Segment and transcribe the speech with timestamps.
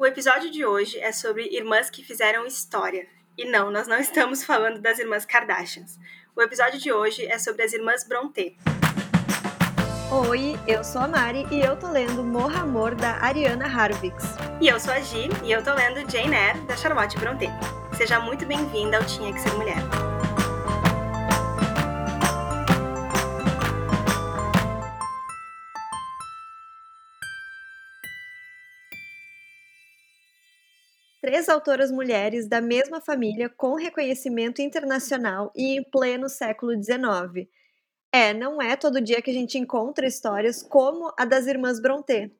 [0.00, 3.06] O episódio de hoje é sobre irmãs que fizeram história.
[3.36, 5.98] E não, nós não estamos falando das irmãs Kardashians.
[6.34, 8.56] O episódio de hoje é sobre as irmãs Brontë.
[10.26, 14.24] Oi, eu sou a Mari e eu tô lendo Morra Amor da Ariana Harvix.
[14.58, 17.50] E eu sou a Gi e eu tô lendo Jane Eyre da Charlotte Brontë.
[17.94, 20.09] Seja muito bem-vinda ao Tinha que Ser Mulher.
[31.20, 37.46] Três autoras mulheres da mesma família com reconhecimento internacional e em pleno século XIX.
[38.10, 42.32] É, não é todo dia que a gente encontra histórias como a das irmãs Brontë.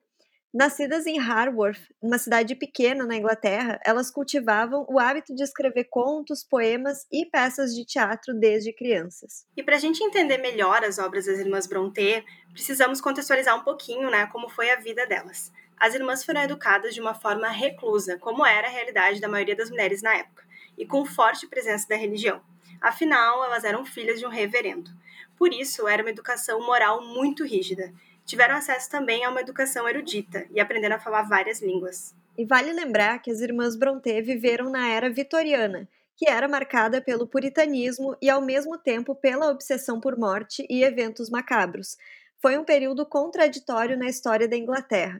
[0.51, 6.43] Nascidas em Harworth, uma cidade pequena na Inglaterra, elas cultivavam o hábito de escrever contos,
[6.43, 9.45] poemas e peças de teatro desde crianças.
[9.55, 14.09] E para a gente entender melhor as obras das irmãs Brontë, precisamos contextualizar um pouquinho
[14.09, 15.51] né, como foi a vida delas.
[15.81, 19.71] As irmãs foram educadas de uma forma reclusa, como era a realidade da maioria das
[19.71, 20.43] mulheres na época,
[20.77, 22.39] e com forte presença da religião.
[22.79, 24.91] Afinal, elas eram filhas de um reverendo.
[25.35, 27.91] Por isso, era uma educação moral muito rígida.
[28.23, 32.13] Tiveram acesso também a uma educação erudita e aprenderam a falar várias línguas.
[32.37, 37.25] E vale lembrar que as irmãs Brontë viveram na era vitoriana, que era marcada pelo
[37.25, 41.97] puritanismo e, ao mesmo tempo, pela obsessão por morte e eventos macabros.
[42.39, 45.19] Foi um período contraditório na história da Inglaterra.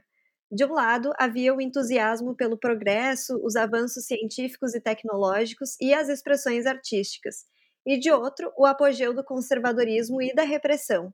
[0.54, 6.10] De um lado, havia o entusiasmo pelo progresso, os avanços científicos e tecnológicos e as
[6.10, 7.46] expressões artísticas
[7.86, 11.12] e de outro, o apogeu do conservadorismo e da repressão.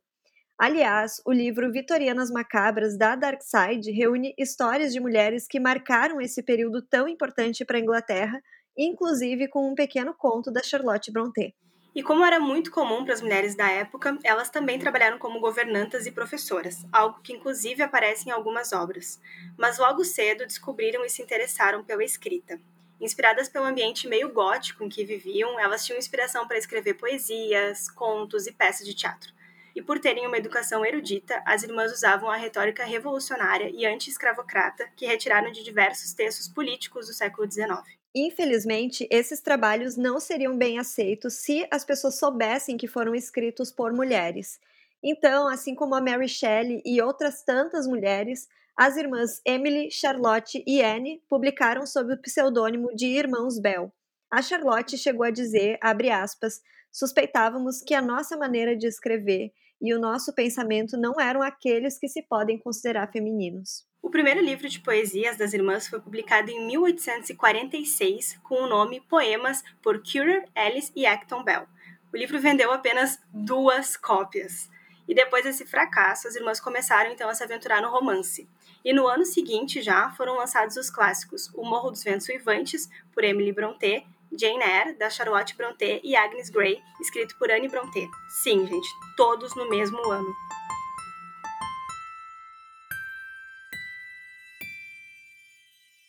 [0.59, 6.43] Aliás, o livro Vitorianas Macabras da Dark Side reúne histórias de mulheres que marcaram esse
[6.43, 8.43] período tão importante para a Inglaterra,
[8.77, 11.55] inclusive com um pequeno conto da Charlotte Brontë.
[11.95, 16.07] E como era muito comum para as mulheres da época, elas também trabalharam como governantas
[16.07, 19.21] e professoras, algo que inclusive aparece em algumas obras.
[19.57, 22.61] Mas logo cedo descobriram e se interessaram pela escrita.
[23.01, 28.47] Inspiradas pelo ambiente meio gótico em que viviam, elas tinham inspiração para escrever poesias, contos
[28.47, 29.33] e peças de teatro.
[29.75, 35.07] E por terem uma educação erudita, as irmãs usavam a retórica revolucionária e anti-escravocrata que
[35.07, 37.98] retiraram de diversos textos políticos do século XIX.
[38.15, 43.93] Infelizmente, esses trabalhos não seriam bem aceitos se as pessoas soubessem que foram escritos por
[43.93, 44.59] mulheres.
[45.03, 50.83] Então, assim como a Mary Shelley e outras tantas mulheres, as irmãs Emily, Charlotte e
[50.83, 53.93] Anne publicaram sob o pseudônimo de Irmãos Bell.
[54.31, 56.61] A Charlotte chegou a dizer, aspas,
[56.93, 62.09] suspeitávamos que a nossa maneira de escrever e o nosso pensamento não eram aqueles que
[62.09, 63.88] se podem considerar femininos.
[64.01, 69.63] O primeiro livro de poesias das irmãs foi publicado em 1846 com o nome Poemas
[69.83, 71.67] por Currer, Ellis e Acton Bell.
[72.13, 74.71] O livro vendeu apenas duas cópias.
[75.07, 78.49] E depois desse fracasso, as irmãs começaram então a se aventurar no romance.
[78.85, 83.25] E no ano seguinte já foram lançados os clássicos O Morro dos Ventos Uivantes, por
[83.25, 88.09] Emily Brontë, Jane Eyre, da Charlotte Brontë e Agnes Grey, escrito por Anne Brontë.
[88.29, 90.35] Sim, gente, todos no mesmo ano.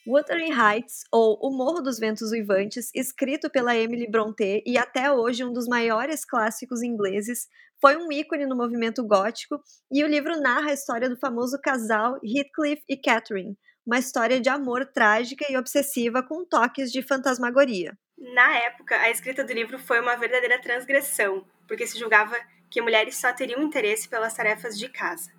[0.10, 5.46] Wuthering Heights, ou O Morro dos Ventos Uivantes, escrito pela Emily Brontë e até hoje
[5.46, 7.48] um dos maiores clássicos ingleses,
[7.80, 9.62] foi um ícone no movimento gótico
[9.92, 13.56] e o livro narra a história do famoso casal Heathcliff e Catherine,
[13.86, 17.96] uma história de amor trágica e obsessiva com toques de fantasmagoria.
[18.18, 22.36] Na época, a escrita do livro foi uma verdadeira transgressão, porque se julgava
[22.72, 25.32] que mulheres só teriam interesse pelas tarefas de casa.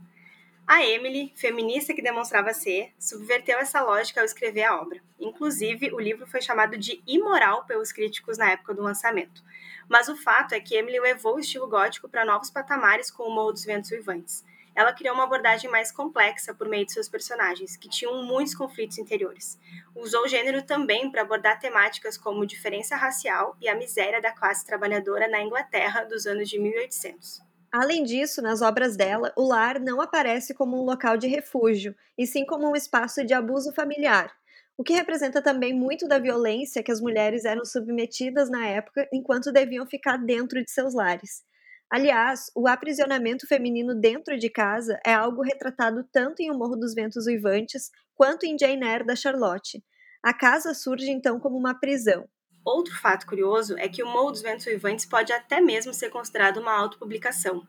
[0.73, 5.01] A Emily, feminista que demonstrava ser, subverteu essa lógica ao escrever a obra.
[5.19, 9.43] Inclusive, o livro foi chamado de imoral pelos críticos na época do lançamento.
[9.89, 13.35] Mas o fato é que Emily levou o estilo gótico para novos patamares com o
[13.35, 14.45] Morro dos Ventos Vivantes.
[14.73, 18.97] Ela criou uma abordagem mais complexa por meio de seus personagens, que tinham muitos conflitos
[18.97, 19.59] interiores.
[19.93, 24.65] Usou o gênero também para abordar temáticas como diferença racial e a miséria da classe
[24.65, 27.50] trabalhadora na Inglaterra dos anos de 1800.
[27.73, 32.27] Além disso, nas obras dela, o lar não aparece como um local de refúgio, e
[32.27, 34.33] sim como um espaço de abuso familiar,
[34.77, 39.53] o que representa também muito da violência que as mulheres eram submetidas na época enquanto
[39.53, 41.45] deviam ficar dentro de seus lares.
[41.89, 46.95] Aliás, o aprisionamento feminino dentro de casa é algo retratado tanto em O Morro dos
[46.95, 49.83] Ventos Uivantes quanto em Jane Eyre da Charlotte.
[50.23, 52.29] A casa surge então como uma prisão,
[52.65, 56.59] Outro fato curioso é que o Morro dos Ventos Uivantes pode até mesmo ser considerado
[56.59, 57.67] uma autopublicação.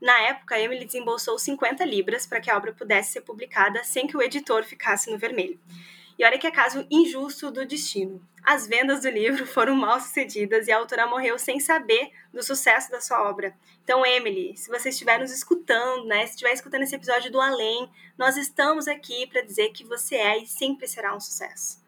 [0.00, 4.16] Na época, Emily desembolsou 50 libras para que a obra pudesse ser publicada sem que
[4.16, 5.60] o editor ficasse no vermelho.
[6.18, 8.20] E olha que acaso injusto do destino.
[8.44, 12.90] As vendas do livro foram mal sucedidas e a autora morreu sem saber do sucesso
[12.90, 13.56] da sua obra.
[13.84, 17.88] Então, Emily, se você estiver nos escutando, né, se estiver escutando esse episódio do Além,
[18.18, 21.81] nós estamos aqui para dizer que você é e sempre será um sucesso.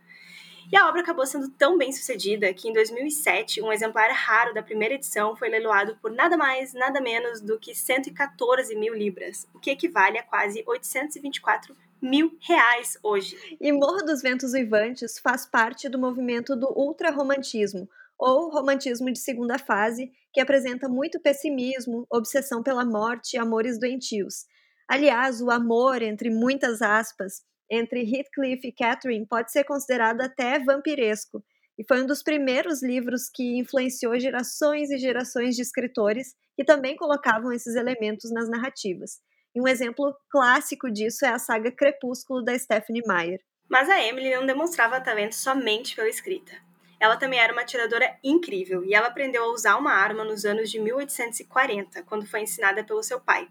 [0.70, 4.62] E a obra acabou sendo tão bem sucedida que em 2007, um exemplar raro da
[4.62, 9.58] primeira edição foi leiloado por nada mais, nada menos do que 114 mil libras, o
[9.58, 13.37] que equivale a quase 824 mil reais hoje.
[13.61, 17.88] E Morro dos Ventos Uivantes faz parte do movimento do ultrarromantismo,
[18.19, 24.46] ou romantismo de segunda fase, que apresenta muito pessimismo, obsessão pela morte e amores doentios.
[24.88, 31.43] Aliás, o amor, entre muitas aspas, entre Heathcliff e Catherine pode ser considerado até vampiresco,
[31.78, 36.96] e foi um dos primeiros livros que influenciou gerações e gerações de escritores que também
[36.96, 39.20] colocavam esses elementos nas narrativas.
[39.55, 43.40] E um exemplo clássico disso é a saga Crepúsculo da Stephanie Meyer.
[43.69, 46.52] Mas a Emily não demonstrava talento somente pela escrita.
[47.00, 50.70] Ela também era uma atiradora incrível e ela aprendeu a usar uma arma nos anos
[50.70, 53.49] de 1840, quando foi ensinada pelo seu pai.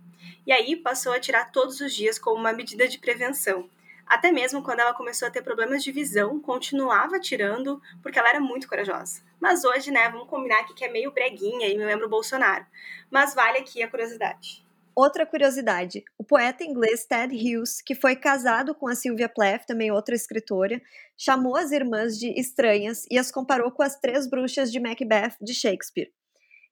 [0.48, 3.70] E aí passou a atirar todos os dias como uma medida de prevenção.
[4.06, 8.40] Até mesmo quando ela começou a ter problemas de visão, continuava atirando porque ela era
[8.40, 9.22] muito corajosa.
[9.40, 12.66] Mas hoje, né, vamos combinar aqui que é meio breguinha e me lembra o Bolsonaro.
[13.10, 14.64] Mas vale aqui a curiosidade.
[14.96, 19.92] Outra curiosidade: o poeta inglês Ted Hughes, que foi casado com a Sylvia Plath, também
[19.92, 20.80] outra escritora,
[21.18, 25.54] chamou as irmãs de estranhas e as comparou com as três bruxas de Macbeth de
[25.54, 26.12] Shakespeare.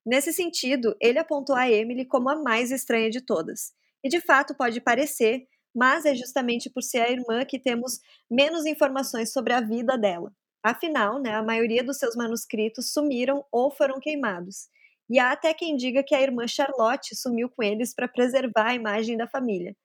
[0.06, 3.74] Nesse sentido, ele apontou a Emily como a mais estranha de todas.
[4.04, 8.66] E de fato pode parecer, mas é justamente por ser a irmã que temos menos
[8.66, 10.32] informações sobre a vida dela.
[10.64, 14.68] Afinal, né, a maioria dos seus manuscritos sumiram ou foram queimados.
[15.10, 18.76] E há até quem diga que a irmã Charlotte sumiu com eles para preservar a
[18.76, 19.76] imagem da família.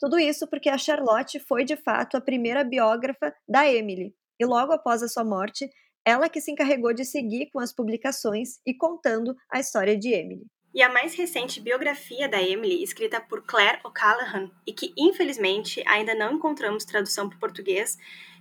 [0.00, 4.72] Tudo isso porque a Charlotte foi de fato a primeira biógrafa da Emily, e logo
[4.72, 5.70] após a sua morte,
[6.04, 10.44] ela que se encarregou de seguir com as publicações e contando a história de Emily.
[10.74, 16.14] E a mais recente biografia da Emily, escrita por Claire O'Callaghan, e que infelizmente ainda
[16.14, 17.98] não encontramos tradução para o português,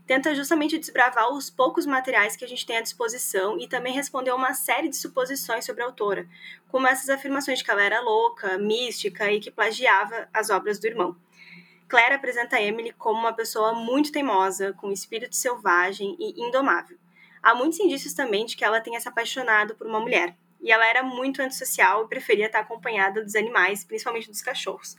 [0.08, 4.30] tenta justamente desbravar os poucos materiais que a gente tem à disposição e também responder
[4.30, 6.26] a uma série de suposições sobre a autora,
[6.70, 10.88] como essas afirmações de que ela era louca, mística e que plagiava as obras do
[10.88, 11.18] irmão.
[11.90, 16.98] Claire apresenta Emily como uma pessoa muito teimosa, com espírito selvagem e indomável.
[17.44, 20.88] Há muitos indícios também de que ela tenha se apaixonado por uma mulher, e ela
[20.88, 24.96] era muito antissocial e preferia estar acompanhada dos animais, principalmente dos cachorros.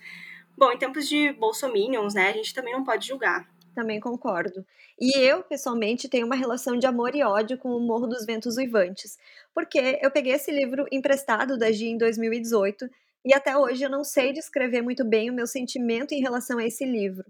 [0.57, 3.49] Bom, em tempos de bolsominions, né, a gente também não pode julgar.
[3.75, 4.67] Também concordo.
[5.01, 8.57] E eu, pessoalmente, tenho uma relação de amor e ódio com o Morro dos Ventos
[8.57, 9.19] Uivantes,
[9.55, 12.89] porque eu peguei esse livro emprestado da Gia em 2018
[13.25, 16.67] e até hoje eu não sei descrever muito bem o meu sentimento em relação a
[16.67, 17.25] esse livro.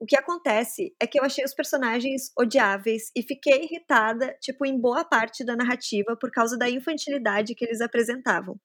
[0.00, 4.80] O que acontece é que eu achei os personagens odiáveis e fiquei irritada, tipo, em
[4.80, 8.58] boa parte da narrativa por causa da infantilidade que eles apresentavam.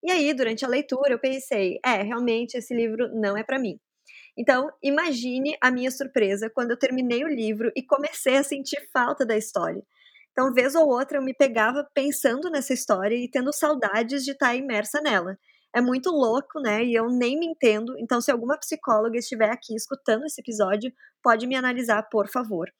[0.00, 3.80] E aí, durante a leitura, eu pensei, é, realmente esse livro não é para mim.
[4.38, 9.26] Então, imagine a minha surpresa quando eu terminei o livro e comecei a sentir falta
[9.26, 9.82] da história.
[10.30, 14.54] Então, vez ou outra, eu me pegava pensando nessa história e tendo saudades de estar
[14.54, 15.36] imersa nela.
[15.76, 16.82] É muito louco, né?
[16.82, 17.98] E eu nem me entendo.
[17.98, 20.90] Então, se alguma psicóloga estiver aqui escutando esse episódio,
[21.22, 22.72] pode me analisar, por favor.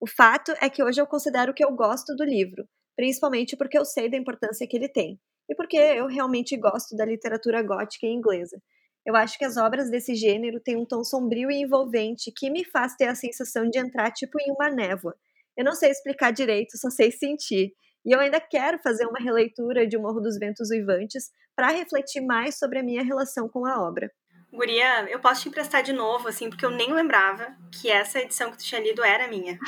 [0.00, 3.84] O fato é que hoje eu considero que eu gosto do livro, principalmente porque eu
[3.84, 8.58] sei da importância que ele tem e porque eu realmente gosto da literatura gótica inglesa.
[9.04, 12.64] Eu acho que as obras desse gênero têm um tom sombrio e envolvente que me
[12.64, 15.14] faz ter a sensação de entrar tipo em uma névoa.
[15.54, 17.74] Eu não sei explicar direito, só sei sentir.
[18.04, 22.20] E eu ainda quero fazer uma releitura de O Morro dos Ventos Uivantes para refletir
[22.20, 24.10] mais sobre a minha relação com a obra.
[24.52, 28.50] Guria, eu posso te emprestar de novo, assim, porque eu nem lembrava que essa edição
[28.50, 29.58] que tu tinha lido era minha.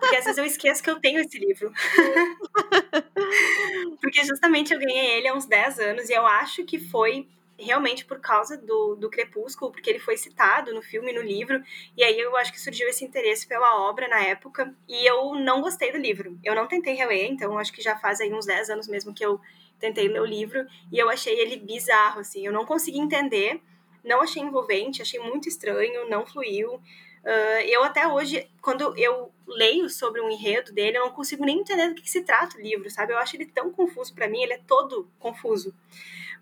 [0.00, 1.70] Porque às vezes eu esqueço que eu tenho esse livro.
[4.00, 7.28] porque justamente eu ganhei ele há uns 10 anos e eu acho que foi
[7.62, 11.62] realmente por causa do, do Crepúsculo, porque ele foi citado no filme no livro,
[11.96, 15.60] e aí eu acho que surgiu esse interesse pela obra na época, e eu não
[15.60, 16.38] gostei do livro.
[16.44, 19.24] Eu não tentei reler, então acho que já faz aí uns 10 anos mesmo que
[19.24, 19.40] eu
[19.78, 23.60] tentei ler o livro, e eu achei ele bizarro, assim, eu não consegui entender,
[24.04, 26.74] não achei envolvente, achei muito estranho, não fluiu.
[26.74, 31.60] Uh, eu até hoje, quando eu leio sobre um enredo dele, eu não consigo nem
[31.60, 33.12] entender do que, que se trata o livro, sabe?
[33.12, 35.72] Eu acho ele tão confuso para mim, ele é todo confuso.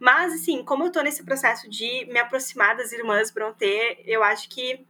[0.00, 4.48] Mas, assim, como eu tô nesse processo de me aproximar das irmãs Brontë, eu acho
[4.48, 4.86] que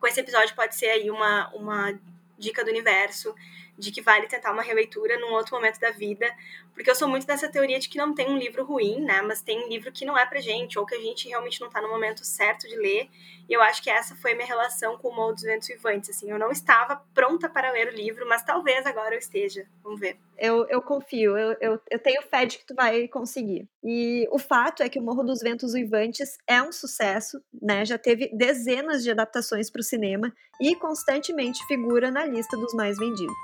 [0.00, 1.98] com esse episódio pode ser aí uma, uma
[2.36, 3.32] dica do universo
[3.78, 6.28] de que vale tentar uma releitura num outro momento da vida,
[6.74, 9.42] porque eu sou muito dessa teoria de que não tem um livro ruim, né, mas
[9.42, 11.80] tem um livro que não é pra gente, ou que a gente realmente não tá
[11.80, 13.08] no momento certo de ler,
[13.48, 16.10] e eu acho que essa foi a minha relação com o Morro dos Ventos Vivantes,
[16.10, 19.98] assim, eu não estava pronta para ler o livro, mas talvez agora eu esteja, vamos
[19.98, 20.16] ver.
[20.38, 23.68] Eu, eu confio, eu, eu, eu tenho fé de que tu vai conseguir.
[23.84, 27.98] E o fato é que o Morro dos Ventos Vivantes é um sucesso, né, já
[27.98, 33.34] teve dezenas de adaptações para o cinema e constantemente figura na lista dos mais vendidos.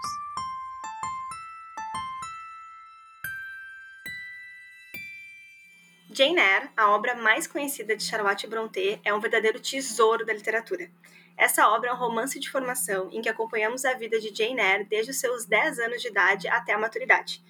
[6.18, 10.90] Jane Eyre, a obra mais conhecida de Charlotte Brontë, é um verdadeiro tesouro da literatura.
[11.36, 14.86] Essa obra é um romance de formação em que acompanhamos a vida de Jane Eyre
[14.86, 17.44] desde os seus 10 anos de idade até a maturidade.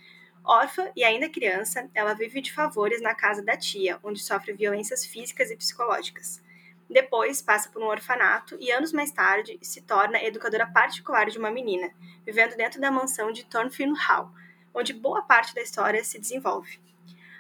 [0.45, 5.07] Órfã e ainda criança, ela vive de favores na casa da tia, onde sofre violências
[5.07, 6.43] físicas e psicológicas.
[6.91, 11.53] Depois, passa por um orfanato e, anos mais tarde, se torna educadora particular de uma
[11.53, 11.95] menina,
[12.25, 14.29] vivendo dentro da mansão de Thornfield Hall,
[14.75, 16.85] onde boa parte da história se desenvolve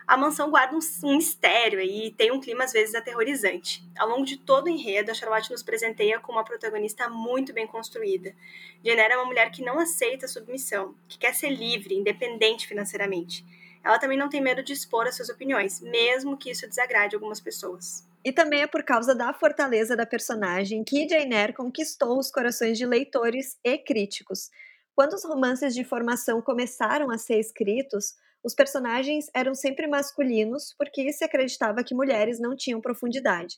[0.06, 3.84] a mansão guarda um, um mistério e tem um clima às vezes aterrorizante.
[3.98, 7.66] Ao longo de todo o enredo, a Charlotte nos presenteia com uma protagonista muito bem
[7.66, 8.32] construída.
[8.84, 13.44] Jenner é uma mulher que não aceita submissão, que quer ser livre, independente financeiramente.
[13.82, 17.40] Ela também não tem medo de expor as suas opiniões, mesmo que isso desagrade algumas
[17.40, 18.06] pessoas.
[18.24, 22.78] E também é por causa da fortaleza da personagem que Jane Eyre conquistou os corações
[22.78, 24.50] de leitores e críticos.
[24.94, 28.14] Quando os romances de formação começaram a ser escritos,
[28.46, 33.56] os personagens eram sempre masculinos porque se acreditava que mulheres não tinham profundidade.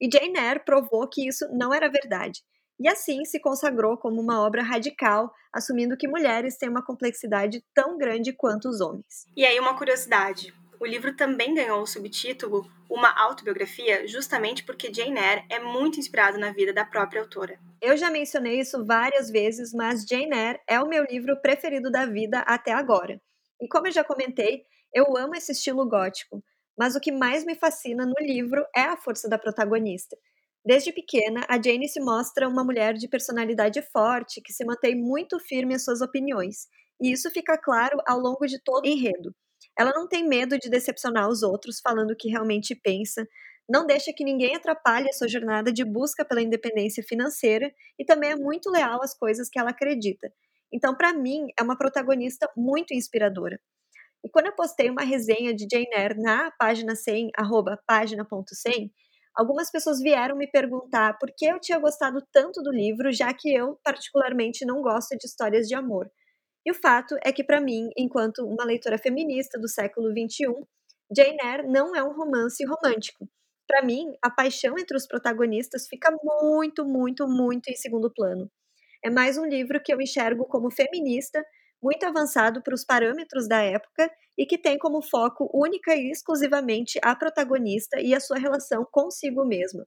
[0.00, 2.42] E Jane Eyre provou que isso não era verdade.
[2.80, 7.96] E assim se consagrou como uma obra radical, assumindo que mulheres têm uma complexidade tão
[7.96, 9.26] grande quanto os homens.
[9.36, 15.20] E aí, uma curiosidade: o livro também ganhou o subtítulo Uma Autobiografia, justamente porque Jane
[15.20, 17.60] Eyre é muito inspirado na vida da própria autora.
[17.80, 22.04] Eu já mencionei isso várias vezes, mas Jane Eyre é o meu livro preferido da
[22.04, 23.20] vida até agora.
[23.60, 26.42] E como eu já comentei, eu amo esse estilo gótico,
[26.78, 30.16] mas o que mais me fascina no livro é a força da protagonista.
[30.64, 35.38] Desde pequena, a Jane se mostra uma mulher de personalidade forte que se mantém muito
[35.38, 36.66] firme em suas opiniões,
[37.00, 39.34] e isso fica claro ao longo de todo o enredo.
[39.78, 43.26] Ela não tem medo de decepcionar os outros falando o que realmente pensa,
[43.68, 48.30] não deixa que ninguém atrapalhe a sua jornada de busca pela independência financeira e também
[48.30, 50.32] é muito leal às coisas que ela acredita,
[50.72, 53.60] então, para mim, é uma protagonista muito inspiradora.
[54.24, 58.90] E quando eu postei uma resenha de Jane Eyre na página 100, arroba página.100,
[59.34, 63.54] algumas pessoas vieram me perguntar por que eu tinha gostado tanto do livro, já que
[63.54, 66.10] eu, particularmente, não gosto de histórias de amor.
[66.64, 70.46] E o fato é que, para mim, enquanto uma leitora feminista do século XXI,
[71.16, 73.28] Jane Eyre não é um romance romântico.
[73.68, 78.50] Para mim, a paixão entre os protagonistas fica muito, muito, muito em segundo plano
[79.06, 81.40] é mais um livro que eu enxergo como feminista,
[81.80, 86.98] muito avançado para os parâmetros da época e que tem como foco única e exclusivamente
[87.00, 89.86] a protagonista e a sua relação consigo mesma.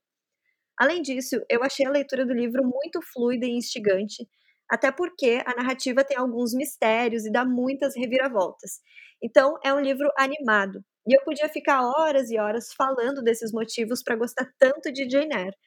[0.77, 4.25] Além disso, eu achei a leitura do livro muito fluida e instigante,
[4.69, 8.79] até porque a narrativa tem alguns mistérios e dá muitas reviravoltas.
[9.21, 10.81] Então, é um livro animado.
[11.05, 15.35] E eu podia ficar horas e horas falando desses motivos para gostar tanto de Jane
[15.35, 15.57] Eyre,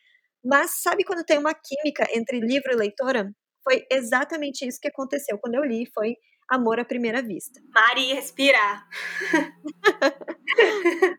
[0.42, 3.30] mas sabe quando tem uma química entre livro e leitora?
[3.64, 6.16] Foi exatamente isso que aconteceu quando eu li, foi
[6.48, 7.60] Amor à Primeira Vista.
[7.72, 8.84] Mari, respira!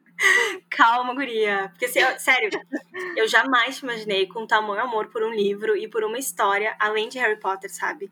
[0.69, 1.69] Calma, guria.
[1.69, 2.49] Porque, sério,
[3.15, 7.09] eu jamais te imaginei com tamanho amor por um livro e por uma história, além
[7.09, 8.11] de Harry Potter, sabe?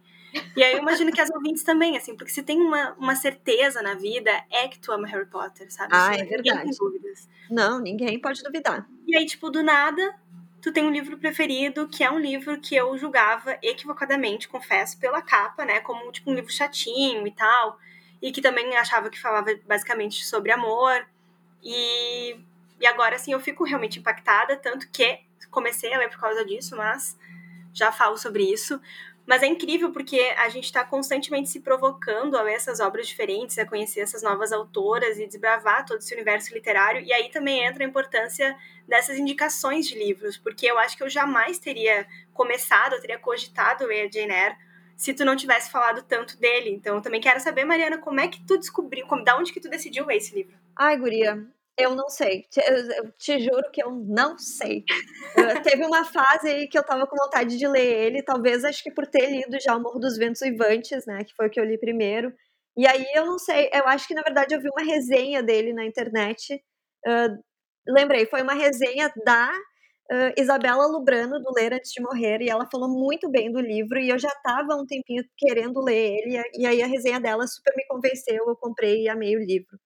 [0.55, 3.81] E aí eu imagino que as ouvintes também, assim, porque se tem uma, uma certeza
[3.81, 5.91] na vida, é que tu ama Harry Potter, sabe?
[5.93, 6.41] Ah, é verdade.
[6.41, 7.29] Ninguém tem dúvidas.
[7.49, 8.87] Não, ninguém pode duvidar.
[9.05, 10.15] E aí, tipo, do nada,
[10.61, 15.21] tu tem um livro preferido, que é um livro que eu julgava equivocadamente, confesso, pela
[15.21, 15.79] capa, né?
[15.79, 17.79] Como tipo um livro chatinho e tal.
[18.21, 21.07] E que também achava que falava basicamente sobre amor.
[21.63, 22.39] E,
[22.79, 26.77] e agora, assim, eu fico realmente impactada, tanto que comecei a ler por causa disso,
[26.77, 27.17] mas
[27.73, 28.79] já falo sobre isso.
[29.25, 33.57] Mas é incrível porque a gente está constantemente se provocando a ler essas obras diferentes,
[33.57, 37.01] a conhecer essas novas autoras e desbravar todo esse universo literário.
[37.01, 38.55] E aí também entra a importância
[38.87, 43.85] dessas indicações de livros, porque eu acho que eu jamais teria começado, eu teria cogitado
[43.85, 44.55] ler a Jane Eyre
[44.97, 46.69] se tu não tivesse falado tanto dele.
[46.69, 49.59] Então, eu também quero saber, Mariana, como é que tu descobriu, como, da onde que
[49.59, 50.55] tu decidiu ler esse livro?
[50.75, 51.43] Ai, guria,
[51.81, 52.45] eu não sei.
[52.97, 54.83] Eu, te juro que eu não sei.
[55.63, 58.91] teve uma fase aí que eu tava com vontade de ler ele, talvez acho que
[58.91, 61.23] por ter lido já O Morro dos Ventos Uivantes, né?
[61.23, 62.33] Que foi o que eu li primeiro.
[62.77, 65.73] E aí eu não sei, eu acho que na verdade eu vi uma resenha dele
[65.73, 66.55] na internet.
[67.05, 67.37] Uh,
[67.87, 69.51] lembrei, foi uma resenha da
[70.11, 73.99] uh, Isabela Lubrano, do Ler Antes de Morrer, e ela falou muito bem do livro,
[73.99, 77.73] e eu já estava um tempinho querendo ler ele, e aí a resenha dela super
[77.75, 79.77] me convenceu, eu comprei e amei o livro.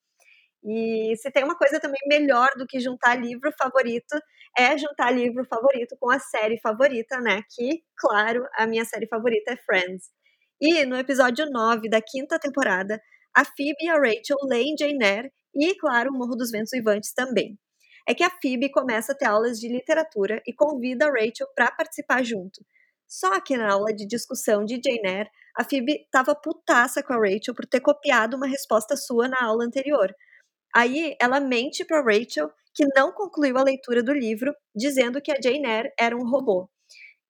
[0.66, 4.18] E se tem uma coisa também melhor do que juntar livro favorito,
[4.58, 7.44] é juntar livro favorito com a série favorita, né?
[7.56, 10.10] Que, claro, a minha série favorita é Friends.
[10.60, 13.00] E no episódio 9 da quinta temporada,
[13.36, 17.58] a Phoebe e a Rachel leem Jane Eyre e, claro, Morro dos Ventos Vivantes também
[18.08, 21.72] é que a Phoebe começa a ter aulas de literatura e convida a Rachel para
[21.72, 22.64] participar junto.
[23.08, 27.18] Só que na aula de discussão de Jane Eyre, a Phoebe estava putaça com a
[27.18, 30.14] Rachel por ter copiado uma resposta sua na aula anterior.
[30.76, 35.40] Aí ela mente para Rachel que não concluiu a leitura do livro, dizendo que a
[35.42, 36.70] Jane Eyre era um robô.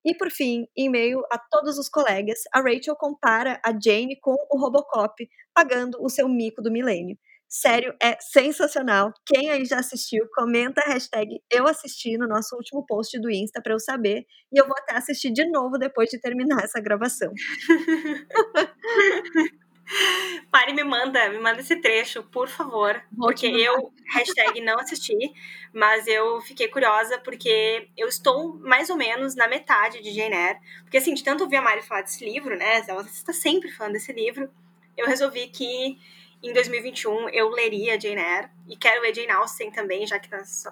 [0.04, 4.36] E por fim, em meio a todos os colegas, a Rachel compara a Jane com
[4.52, 7.18] o Robocop, pagando o seu mico do milênio.
[7.48, 9.14] Sério, é sensacional.
[9.26, 13.62] Quem aí já assistiu, comenta a hashtag eu assisti no nosso último post do Insta
[13.62, 14.26] para eu saber.
[14.52, 17.32] E eu vou até assistir de novo depois de terminar essa gravação.
[20.52, 23.02] Pare me manda, me manda esse trecho, por favor.
[23.12, 25.16] Vou porque eu, hashtag não assisti,
[25.74, 30.60] mas eu fiquei curiosa porque eu estou mais ou menos na metade de Jane Eyre.
[30.84, 32.84] Porque assim, de tanto ouvir a Mari falar desse livro, né?
[32.88, 34.50] Ela está sempre falando desse livro.
[34.98, 35.98] Eu resolvi que
[36.42, 40.44] em 2021 eu leria Jane Eyre e quero ler Jane Austen também, já que tá
[40.46, 40.72] só,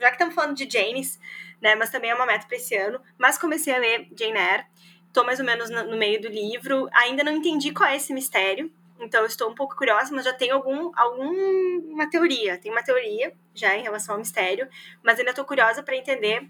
[0.00, 1.18] já que estamos falando de Janes,
[1.60, 4.66] né, mas também é uma meta para esse ano, mas comecei a ler Jane Eyre,
[5.16, 8.70] tô mais ou menos no, meio do livro, ainda não entendi qual é esse mistério,
[9.00, 13.74] então estou um pouco curiosa, mas já tenho algum alguma teoria, tem uma teoria já
[13.74, 14.68] em relação ao mistério,
[15.02, 16.46] mas ainda estou curiosa para entender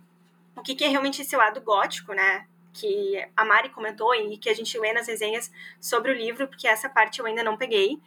[0.56, 4.50] o que, que é realmente esse lado gótico, né, que a Mari comentou e que
[4.50, 5.48] a gente lê nas resenhas
[5.80, 8.00] sobre o livro, porque essa parte eu ainda não peguei.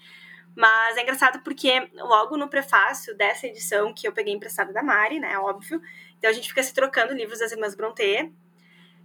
[0.56, 5.22] Mas é engraçado porque logo no prefácio dessa edição, que eu peguei emprestado da Mari,
[5.22, 5.82] né, óbvio,
[6.18, 8.30] então a gente fica se trocando livros das Irmãs Brontë.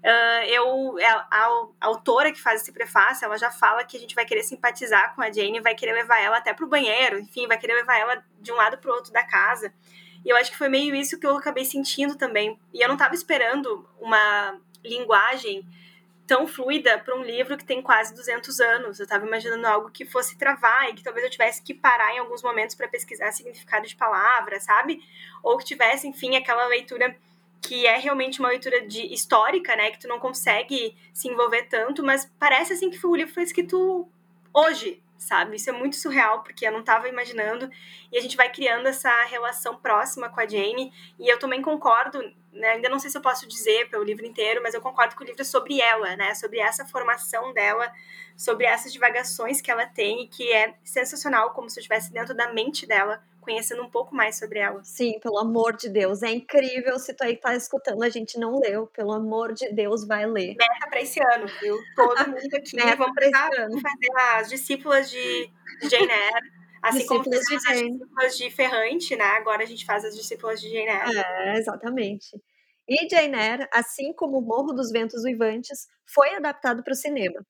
[0.04, 1.46] Uh, eu, a, a,
[1.80, 5.14] a, autora que faz esse prefácio, ela já fala que a gente vai querer simpatizar
[5.14, 8.22] com a Jane, vai querer levar ela até pro banheiro, enfim, vai querer levar ela
[8.38, 9.72] de um lado pro outro da casa.
[10.22, 12.60] E eu acho que foi meio isso que eu acabei sentindo também.
[12.72, 15.66] E eu não estava esperando uma linguagem
[16.26, 18.98] tão fluida para um livro que tem quase 200 anos.
[18.98, 22.18] Eu estava imaginando algo que fosse travar e que talvez eu tivesse que parar em
[22.18, 25.02] alguns momentos para pesquisar significado de palavras, sabe?
[25.42, 27.16] Ou que tivesse, enfim, aquela leitura
[27.66, 32.04] que é realmente uma leitura de histórica, né, que tu não consegue se envolver tanto,
[32.04, 34.06] mas parece assim que o livro foi escrito
[34.52, 35.56] hoje, sabe?
[35.56, 37.70] Isso é muito surreal, porque eu não estava imaginando.
[38.12, 40.92] E a gente vai criando essa relação próxima com a Jane.
[41.18, 42.20] E eu também concordo,
[42.52, 42.72] né?
[42.72, 45.26] ainda não sei se eu posso dizer pelo livro inteiro, mas eu concordo que o
[45.26, 46.34] livro é sobre ela, né?
[46.34, 47.90] Sobre essa formação dela,
[48.36, 52.34] sobre essas divagações que ela tem, e que é sensacional, como se eu estivesse dentro
[52.34, 54.82] da mente dela, conhecendo um pouco mais sobre ela.
[54.82, 58.58] Sim, pelo amor de Deus, é incrível se tu aí tá escutando, a gente não
[58.58, 60.56] leu, pelo amor de Deus, vai ler.
[60.56, 61.78] Meta para esse ano, viu?
[61.94, 65.50] Todo mundo aqui, vamos fazer as discípulas de,
[65.90, 66.52] Jane Eyre,
[66.82, 69.24] assim discípulas como as discípulas de Ferrante, né?
[69.24, 71.18] Agora a gente faz as discípulas de Jane Eyre.
[71.18, 72.28] É, exatamente.
[72.88, 77.44] E Jane Eyre, assim como o Morro dos Ventos Uivantes, foi adaptado para o cinema.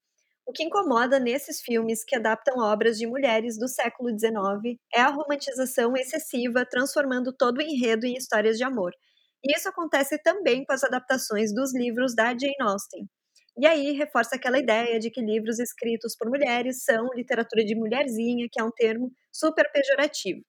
[0.47, 5.09] O que incomoda nesses filmes que adaptam obras de mulheres do século XIX é a
[5.09, 8.93] romantização excessiva, transformando todo o enredo em histórias de amor.
[9.43, 13.09] E isso acontece também com as adaptações dos livros da Jane Austen.
[13.59, 18.49] E aí reforça aquela ideia de que livros escritos por mulheres são literatura de mulherzinha,
[18.51, 20.43] que é um termo super pejorativo.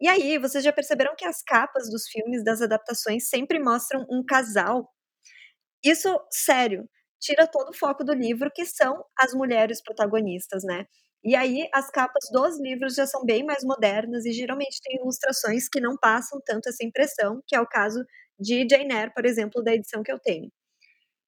[0.00, 4.24] E aí, vocês já perceberam que as capas dos filmes das adaptações sempre mostram um
[4.24, 4.90] casal?
[5.84, 6.88] Isso, sério,
[7.22, 10.86] tira todo o foco do livro, que são as mulheres protagonistas, né?
[11.24, 15.68] E aí as capas dos livros já são bem mais modernas e geralmente tem ilustrações
[15.68, 18.04] que não passam tanto essa impressão, que é o caso
[18.38, 20.50] de Jane Eyre, por exemplo, da edição que eu tenho.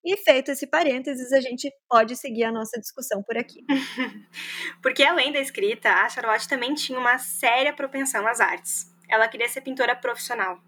[0.04, 3.64] E feito esse parênteses, a gente pode seguir a nossa discussão por aqui.
[4.82, 8.92] Porque além da escrita, a Charlotte também tinha uma séria propensão às artes.
[9.08, 10.58] Ela queria ser pintora profissional.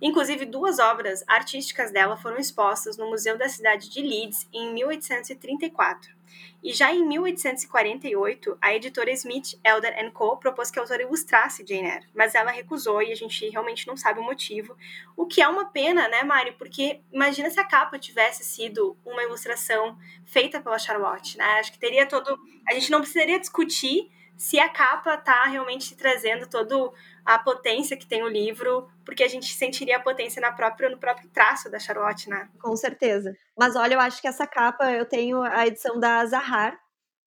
[0.00, 6.20] Inclusive, duas obras artísticas dela foram expostas no Museu da Cidade de Leeds em 1834.
[6.62, 10.36] E já em 1848, a editora Smith, Elder Co.
[10.36, 13.96] propôs que a autora ilustrasse Jane Eyre, mas ela recusou e a gente realmente não
[13.96, 14.76] sabe o motivo.
[15.16, 16.52] O que é uma pena, né, Mari?
[16.52, 21.44] Porque imagina se a capa tivesse sido uma ilustração feita pela Charlotte, né?
[21.60, 22.38] Acho que teria todo.
[22.68, 26.92] A gente não precisaria discutir se a capa tá realmente trazendo todo
[27.24, 30.98] a potência que tem o livro, porque a gente sentiria a potência na própria, no
[30.98, 32.48] próprio traço da Charlotte, né?
[32.60, 33.34] Com certeza.
[33.58, 36.74] Mas olha, eu acho que essa capa, eu tenho a edição da Zahar,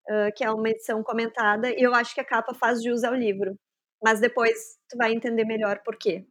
[0.10, 3.14] uh, que é uma edição comentada, e eu acho que a capa faz jus ao
[3.14, 3.58] livro.
[4.04, 4.54] Mas depois
[4.90, 6.26] tu vai entender melhor por quê.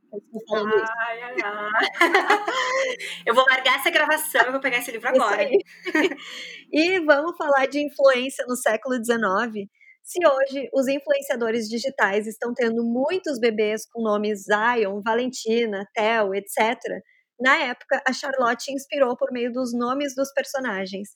[0.99, 1.71] Ai, ai, ai.
[3.25, 5.49] eu vou largar essa gravação e vou pegar esse livro agora.
[6.71, 9.71] e vamos falar de influência no século XIX.
[10.03, 16.79] Se hoje os influenciadores digitais estão tendo muitos bebês com nomes Zion, Valentina, Theo, etc.,
[17.41, 21.11] na época a Charlotte inspirou por meio dos nomes dos personagens.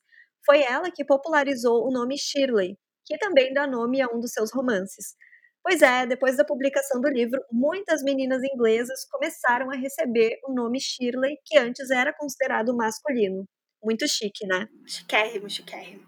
[0.44, 4.52] Foi ela que popularizou o nome Shirley, que também dá nome a um dos seus
[4.52, 5.14] romances.
[5.62, 10.80] Pois é, depois da publicação do livro, muitas meninas inglesas começaram a receber o nome
[10.80, 13.44] Shirley, que antes era considerado masculino.
[13.82, 14.68] Muito chique, né?
[14.86, 16.06] Chiquérrimo, chiquérrimo.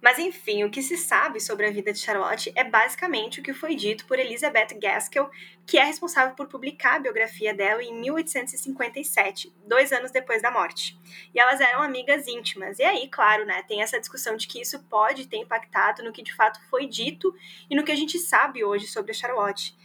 [0.00, 3.52] Mas enfim, o que se sabe sobre a vida de Charlotte é basicamente o que
[3.52, 5.30] foi dito por Elizabeth Gaskell,
[5.66, 10.98] que é responsável por publicar a biografia dela em 1857, dois anos depois da morte.
[11.34, 12.78] E elas eram amigas íntimas.
[12.78, 16.22] E aí, claro, né, tem essa discussão de que isso pode ter impactado no que
[16.22, 17.34] de fato foi dito
[17.68, 19.76] e no que a gente sabe hoje sobre a Charlotte.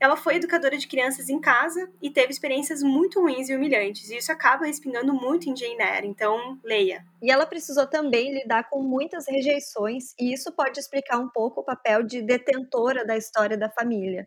[0.00, 4.16] Ela foi educadora de crianças em casa e teve experiências muito ruins e humilhantes, e
[4.16, 7.04] isso acaba respingando muito em Jane Eyre, então leia.
[7.22, 11.64] E ela precisou também lidar com muitas rejeições, e isso pode explicar um pouco o
[11.64, 14.26] papel de detentora da história da família.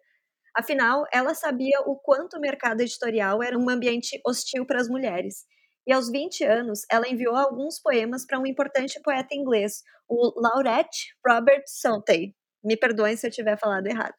[0.55, 5.43] Afinal, ela sabia o quanto o mercado editorial era um ambiente hostil para as mulheres.
[5.87, 11.15] E aos 20 anos, ela enviou alguns poemas para um importante poeta inglês, o Laurette
[11.27, 12.35] Robert Southey.
[12.63, 14.13] Me perdoem se eu tiver falado errado.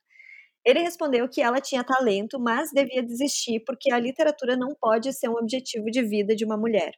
[0.64, 5.28] Ele respondeu que ela tinha talento, mas devia desistir porque a literatura não pode ser
[5.28, 6.92] um objetivo de vida de uma mulher.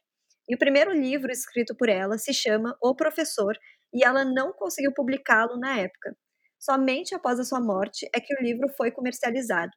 [0.47, 3.57] E o primeiro livro escrito por ela se chama O Professor
[3.93, 6.15] e ela não conseguiu publicá-lo na época.
[6.57, 9.71] Somente após a sua morte é que o livro foi comercializado.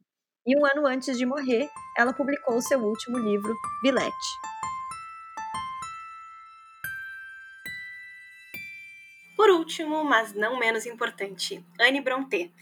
[0.47, 4.15] E um ano antes de morrer, ela publicou seu último livro, Villette.
[9.37, 12.53] Por último, mas não menos importante, Anne Brontë.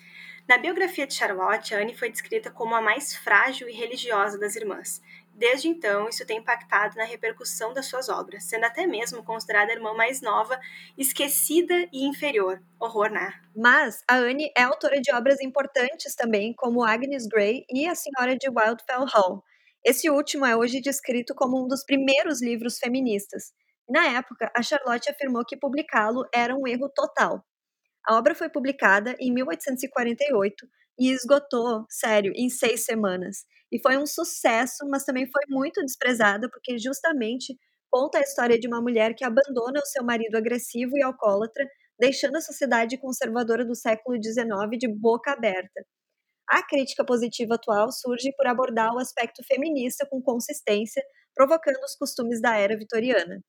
[0.48, 5.02] Na biografia de Charlotte, Anne foi descrita como a mais frágil e religiosa das irmãs.
[5.34, 9.74] Desde então, isso tem impactado na repercussão das suas obras, sendo até mesmo considerada a
[9.74, 10.58] irmã mais nova,
[10.96, 12.62] esquecida e inferior.
[12.80, 13.30] Horror, né?
[13.54, 18.34] Mas a Anne é autora de obras importantes também, como Agnes Grey e A Senhora
[18.34, 19.44] de Wildfell Hall.
[19.84, 23.52] Esse último é hoje descrito como um dos primeiros livros feministas.
[23.86, 27.44] Na época, a Charlotte afirmou que publicá-lo era um erro total.
[28.08, 30.66] A obra foi publicada em 1848
[30.98, 33.44] e esgotou, sério, em seis semanas.
[33.70, 37.54] E foi um sucesso, mas também foi muito desprezada, porque justamente
[37.90, 41.66] conta a história de uma mulher que abandona o seu marido agressivo e alcoólatra,
[42.00, 45.84] deixando a sociedade conservadora do século XIX de boca aberta.
[46.48, 51.02] A crítica positiva atual surge por abordar o aspecto feminista com consistência,
[51.34, 53.42] provocando os costumes da era vitoriana.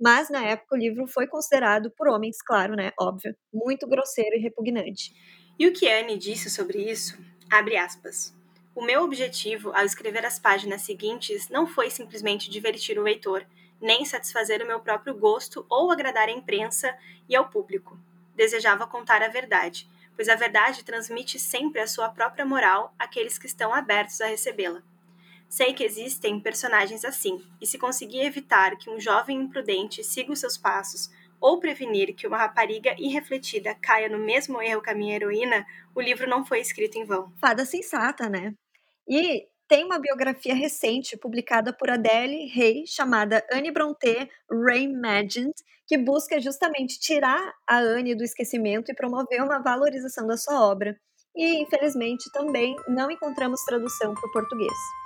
[0.00, 4.40] Mas na época o livro foi considerado por homens, claro, né, óbvio, muito grosseiro e
[4.40, 5.12] repugnante.
[5.58, 7.16] E o que Anne disse sobre isso?
[7.50, 8.34] Abre aspas.
[8.74, 13.46] O meu objetivo ao escrever as páginas seguintes não foi simplesmente divertir o leitor,
[13.80, 16.96] nem satisfazer o meu próprio gosto ou agradar a imprensa
[17.28, 17.98] e ao público.
[18.34, 23.46] Desejava contar a verdade, pois a verdade transmite sempre a sua própria moral àqueles que
[23.46, 24.82] estão abertos a recebê-la.
[25.52, 30.40] Sei que existem personagens assim, e se conseguir evitar que um jovem imprudente siga os
[30.40, 35.14] seus passos, ou prevenir que uma rapariga irrefletida caia no mesmo erro que a minha
[35.14, 37.30] heroína, o livro não foi escrito em vão.
[37.38, 38.54] Fada sensata, né?
[39.06, 45.52] E tem uma biografia recente publicada por Adele Rey chamada Anne Brontë Reimagined,
[45.86, 50.96] que busca justamente tirar a Anne do esquecimento e promover uma valorização da sua obra.
[51.36, 55.01] E, infelizmente, também não encontramos tradução para o português.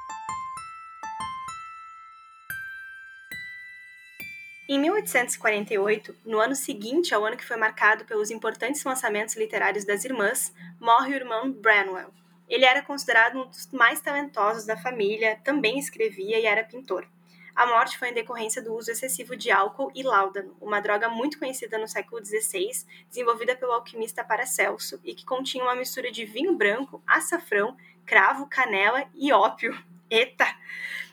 [4.69, 10.05] Em 1848, no ano seguinte ao ano que foi marcado pelos importantes lançamentos literários das
[10.05, 12.13] irmãs, morre o irmão Branwell.
[12.49, 17.07] Ele era considerado um dos mais talentosos da família, também escrevia e era pintor.
[17.55, 21.39] A morte foi em decorrência do uso excessivo de álcool e láudano, uma droga muito
[21.39, 22.69] conhecida no século XVI,
[23.09, 29.05] desenvolvida pelo alquimista Paracelso e que continha uma mistura de vinho branco, açafrão, cravo, canela
[29.15, 29.77] e ópio.
[30.09, 30.47] Eita!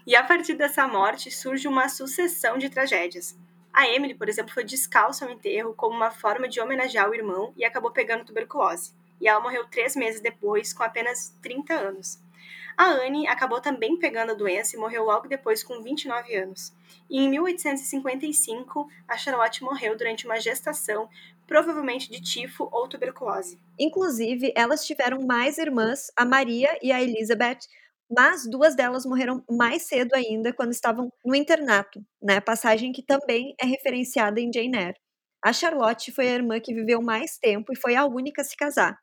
[0.05, 3.35] E a partir dessa morte surge uma sucessão de tragédias.
[3.73, 7.51] A Emily, por exemplo, foi descalça ao enterro como uma forma de homenagear o irmão
[7.57, 8.93] e acabou pegando tuberculose.
[9.19, 12.21] E ela morreu três meses depois, com apenas 30 anos.
[12.77, 16.73] A Anne acabou também pegando a doença e morreu logo depois, com 29 anos.
[17.09, 21.09] E em 1855, a Charlotte morreu durante uma gestação,
[21.53, 23.59] provavelmente de tifo ou tuberculose.
[23.79, 27.59] Inclusive, elas tiveram mais irmãs, a Maria e a Elizabeth,
[28.09, 32.41] mas duas delas morreram mais cedo ainda quando estavam no internato, né?
[32.41, 34.99] Passagem que também é referenciada em Jane Eyre.
[35.43, 38.57] A Charlotte foi a irmã que viveu mais tempo e foi a única a se
[38.57, 38.97] casar.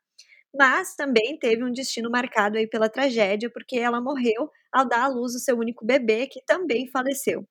[0.55, 5.07] mas também teve um destino marcado aí pela tragédia, porque ela morreu ao dar à
[5.07, 7.45] luz o seu único bebê, que também faleceu.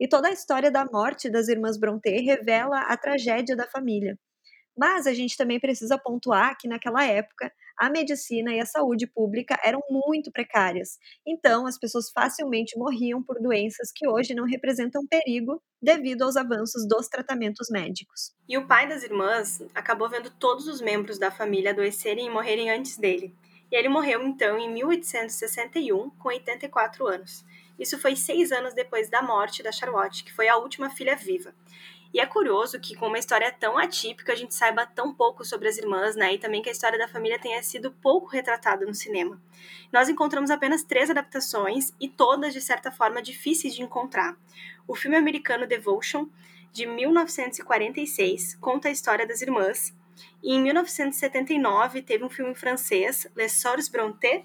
[0.00, 4.18] E toda a história da morte das irmãs Brontë revela a tragédia da família.
[4.76, 9.58] Mas a gente também precisa pontuar que naquela época a medicina e a saúde pública
[9.62, 10.98] eram muito precárias.
[11.26, 16.88] Então, as pessoas facilmente morriam por doenças que hoje não representam perigo devido aos avanços
[16.88, 18.34] dos tratamentos médicos.
[18.48, 22.70] E o pai das irmãs acabou vendo todos os membros da família adoecerem e morrerem
[22.70, 23.34] antes dele.
[23.70, 27.44] E ele morreu então em 1861, com 84 anos.
[27.78, 31.54] Isso foi seis anos depois da morte da Charlotte, que foi a última filha viva.
[32.16, 35.68] E é curioso que, com uma história tão atípica, a gente saiba tão pouco sobre
[35.68, 36.32] as irmãs, né?
[36.32, 39.38] E também que a história da família tenha sido pouco retratada no cinema.
[39.92, 44.34] Nós encontramos apenas três adaptações e todas, de certa forma, difíceis de encontrar.
[44.88, 46.26] O filme americano Devotion,
[46.72, 49.94] de 1946, conta a história das irmãs.
[50.42, 54.42] E em 1979 teve um filme francês, Les Sœurs Brontë,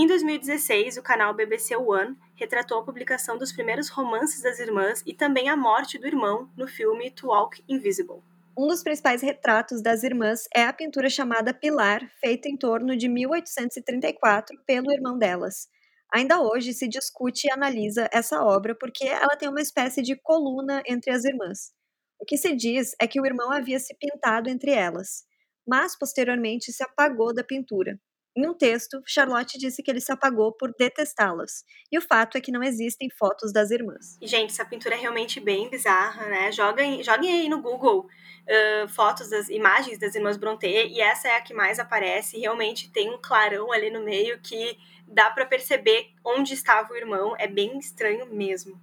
[0.00, 5.12] em 2016, o canal BBC One retratou a publicação dos primeiros romances das irmãs e
[5.12, 8.22] também a morte do irmão no filme To Walk Invisible.
[8.56, 13.06] Um dos principais retratos das irmãs é a pintura chamada Pilar, feita em torno de
[13.06, 15.68] 1834 pelo irmão delas.
[16.10, 20.82] Ainda hoje se discute e analisa essa obra porque ela tem uma espécie de coluna
[20.86, 21.70] entre as irmãs.
[22.18, 25.24] O que se diz é que o irmão havia se pintado entre elas,
[25.66, 27.98] mas posteriormente se apagou da pintura.
[28.34, 31.64] Em um texto, Charlotte disse que ele se apagou por detestá-las.
[31.90, 34.16] E o fato é que não existem fotos das irmãs.
[34.22, 36.50] Gente, essa pintura é realmente bem bizarra, né?
[36.50, 41.36] Joguem, joguem aí no Google uh, fotos das imagens das irmãs Brontë, e essa é
[41.36, 42.38] a que mais aparece.
[42.38, 47.34] Realmente tem um clarão ali no meio que dá para perceber onde estava o irmão.
[47.38, 48.80] É bem estranho mesmo.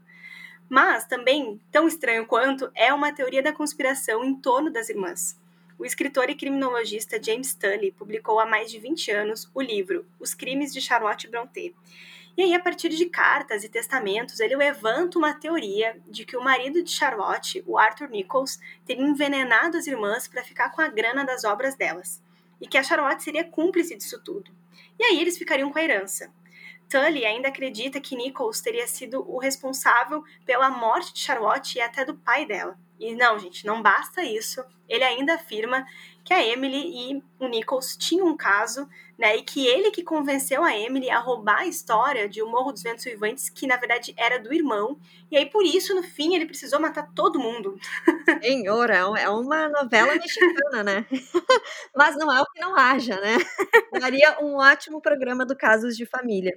[0.70, 5.36] Mas também, tão estranho quanto, é uma teoria da conspiração em torno das irmãs.
[5.80, 10.34] O escritor e criminologista James Tully publicou há mais de 20 anos o livro Os
[10.34, 11.74] Crimes de Charlotte Brontë.
[12.36, 16.44] E aí, a partir de cartas e testamentos, ele levanta uma teoria de que o
[16.44, 21.24] marido de Charlotte, o Arthur Nichols, teria envenenado as irmãs para ficar com a grana
[21.24, 22.22] das obras delas,
[22.60, 24.52] e que a Charlotte seria cúmplice disso tudo.
[25.00, 26.30] E aí eles ficariam com a herança.
[26.90, 32.04] Tully ainda acredita que Nichols teria sido o responsável pela morte de Charlotte e até
[32.04, 32.78] do pai dela.
[33.00, 34.64] E não, gente, não basta isso.
[34.88, 35.86] Ele ainda afirma
[36.26, 39.38] que a Emily e o Nichols tinham um caso, né?
[39.38, 42.84] E que ele que convenceu a Emily a roubar a história de O Morro dos
[42.84, 45.00] Ventos Vivantes, que na verdade era do irmão.
[45.32, 47.78] E aí, por isso, no fim, ele precisou matar todo mundo.
[48.44, 51.06] Senhor, é, é uma novela mexicana, né?
[51.96, 53.38] Mas não é o que não haja, né?
[54.00, 56.54] Daria um ótimo programa do Casos de Família.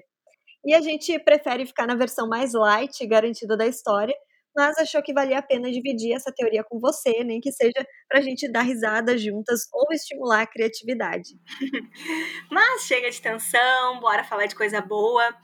[0.64, 4.14] E a gente prefere ficar na versão mais light, garantida da história,
[4.54, 8.18] mas achou que valia a pena dividir essa teoria com você, nem que seja para
[8.18, 11.30] a gente dar risada juntas ou estimular a criatividade.
[12.50, 15.34] mas chega de tensão, bora falar de coisa boa.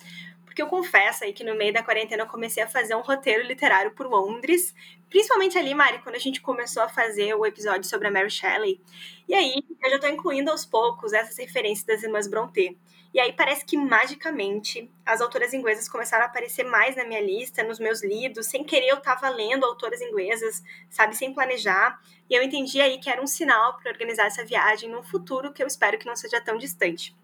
[0.44, 3.46] Porque eu confesso aí que no meio da quarentena eu comecei a fazer um roteiro
[3.46, 4.74] literário por Londres,
[5.08, 8.80] principalmente ali, Mari, quando a gente começou a fazer o episódio sobre a Mary Shelley.
[9.28, 12.76] E aí eu já estou incluindo aos poucos essas referências das irmãs Brontë.
[13.12, 17.62] E aí parece que magicamente as autoras inglesas começaram a aparecer mais na minha lista,
[17.62, 18.46] nos meus lidos.
[18.46, 22.00] Sem querer eu estava lendo autoras inglesas, sabe, sem planejar.
[22.28, 25.62] E eu entendi aí que era um sinal para organizar essa viagem num futuro que
[25.62, 27.16] eu espero que não seja tão distante.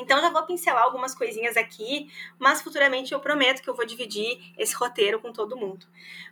[0.00, 4.40] Então já vou pincelar algumas coisinhas aqui, mas futuramente eu prometo que eu vou dividir
[4.56, 5.86] esse roteiro com todo mundo.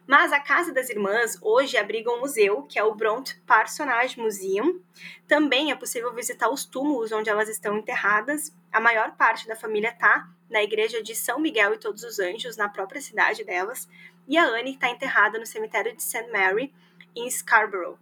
[0.07, 4.81] Mas a Casa das Irmãs hoje abriga um museu, que é o Bront Parsonage Museum.
[5.27, 8.57] Também é possível visitar os túmulos onde elas estão enterradas.
[8.73, 12.57] A maior parte da família tá na igreja de São Miguel e Todos os Anjos,
[12.57, 13.87] na própria cidade delas.
[14.27, 16.31] E a Anne está enterrada no cemitério de St.
[16.33, 16.73] Mary,
[17.15, 17.99] em Scarborough.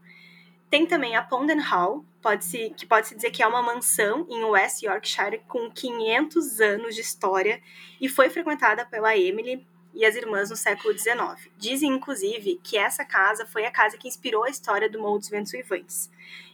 [0.68, 4.44] Tem também a Pondon Hall, pode -se, que pode-se dizer que é uma mansão em
[4.44, 7.62] West Yorkshire com 500 anos de história
[8.00, 11.50] e foi frequentada pela Emily e as irmãs no século XIX.
[11.56, 15.30] Dizem, inclusive, que essa casa foi a casa que inspirou a história do Morro dos
[15.30, 16.10] Ventos.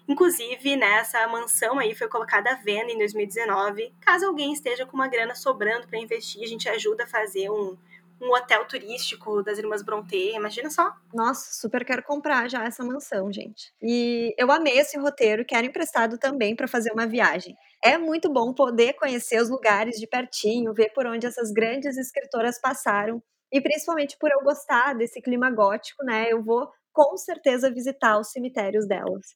[0.07, 3.93] Inclusive, nessa mansão aí foi colocada à venda em 2019.
[4.01, 7.77] Caso alguém esteja com uma grana sobrando para investir, a gente ajuda a fazer um,
[8.23, 10.93] um hotel turístico das Irmãs Brontë, imagina só.
[11.13, 13.75] Nossa, super quero comprar já essa mansão, gente.
[13.83, 17.57] E eu amei esse roteiro, quero emprestado também para fazer uma viagem.
[17.85, 22.61] É muito bom poder conhecer os lugares de pertinho, ver por onde essas grandes escritoras
[22.61, 26.27] passaram e principalmente por eu gostar desse clima gótico, né?
[26.31, 29.27] Eu vou com certeza visitar os cemitérios delas.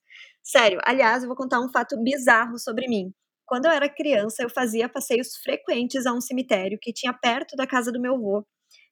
[0.42, 3.12] Sério, aliás, eu vou contar um fato bizarro sobre mim.
[3.44, 7.66] Quando eu era criança, eu fazia passeios frequentes a um cemitério que tinha perto da
[7.66, 8.44] casa do meu avô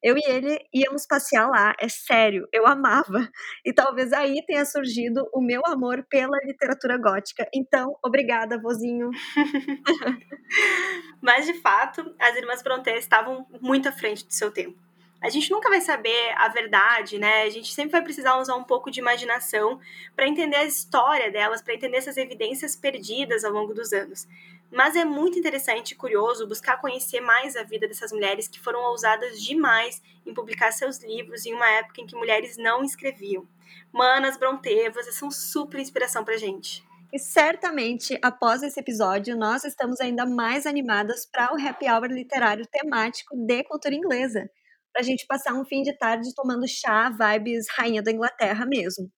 [0.05, 3.27] Eu e ele íamos passear lá, é sério, eu amava.
[3.65, 7.49] E talvez aí tenha surgido o meu amor pela literatura gótica.
[7.55, 9.11] Então, obrigada, vozinho.
[11.23, 14.79] Mas, de fato, as irmãs Brontë estavam muito à frente do seu tempo
[15.25, 17.45] a gente nunca vai saber a verdade, né?
[17.45, 19.81] A gente sempre vai precisar usar um pouco de imaginação
[20.15, 24.29] para entender a história delas, para entender essas evidências perdidas ao longo dos anos.
[24.75, 28.81] Mas é muito interessante e curioso buscar conhecer mais a vida dessas mulheres que foram
[28.81, 33.47] ousadas demais em publicar seus livros em uma época em que mulheres não escreviam.
[33.93, 36.85] Manas, Brontë, vocês são super inspiração pra gente.
[37.13, 42.67] E certamente, após esse episódio, nós estamos ainda mais animadas para o happy hour literário
[42.67, 44.51] temático de cultura inglesa
[44.95, 49.11] para a gente passar um fim de tarde tomando chá, vibes rainha da Inglaterra mesmo.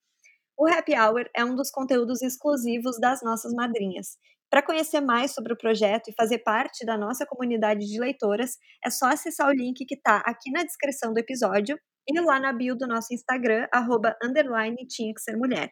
[0.59, 4.17] O Happy Hour é um dos conteúdos exclusivos das nossas madrinhas.
[4.51, 8.91] Para conhecer mais sobre o projeto e fazer parte da nossa comunidade de leitoras, é
[8.91, 11.77] só acessar o link que está aqui na descrição do episódio
[12.09, 15.71] e lá na bio do nosso Instagram, arroba, underline, tinha que ser mulher.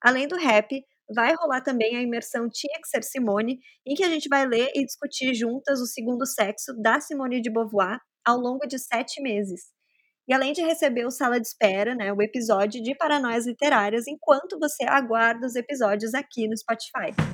[0.00, 0.68] Além do rap,
[1.12, 4.70] vai rolar também a imersão Tinha que ser Simone, em que a gente vai ler
[4.74, 9.62] e discutir juntas o segundo sexo da Simone de Beauvoir ao longo de sete meses.
[10.28, 14.58] E além de receber o Sala de Espera, né, o episódio de Paranoias Literárias, enquanto
[14.58, 17.31] você aguarda os episódios aqui no Spotify.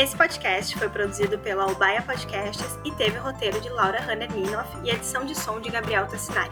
[0.00, 4.66] Esse podcast foi produzido pela Albaia Podcasts e teve o roteiro de Laura Hanner Minoff
[4.82, 6.50] e edição de som de Gabriel Tassinari.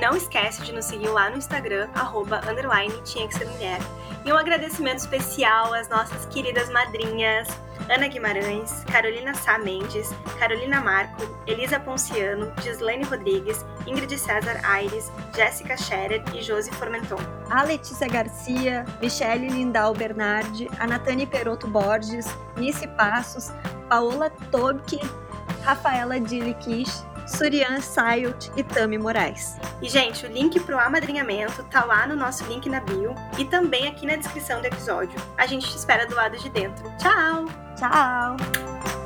[0.00, 3.78] Não esquece de nos seguir lá no Instagram, arroba, underline, tinha que ser mulher.
[4.24, 7.48] E um agradecimento especial às nossas queridas madrinhas,
[7.88, 15.76] Ana Guimarães, Carolina Sá Mendes, Carolina Marco, Elisa Ponciano, Gislaine Rodrigues, Ingrid César Aires, Jéssica
[15.76, 17.18] Scherer e Josi Formenton.
[17.50, 23.52] A Letícia Garcia, Michele Lindau Bernardi, a Natane Peroto Borges, Nice Passos,
[23.88, 25.00] Paola Tobke,
[25.62, 29.56] Rafaela Diliquish, Surian Sayut e Tami Moraes.
[29.80, 33.44] E, gente, o link para o amadrinhamento tá lá no nosso link na bio e
[33.44, 35.18] também aqui na descrição do episódio.
[35.38, 36.84] A gente te espera do lado de dentro.
[36.98, 37.46] Tchau!
[37.76, 38.99] Tchau!